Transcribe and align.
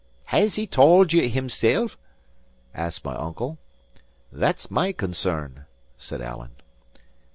"Has 0.25 0.55
he 0.55 0.65
tauld 0.65 1.13
ye 1.13 1.27
himsel'?" 1.29 1.89
asked 2.73 3.05
my 3.05 3.13
uncle. 3.17 3.59
"That's 4.31 4.71
my 4.71 4.93
concern," 4.93 5.65
said 5.95 6.21
Alan. 6.21 6.53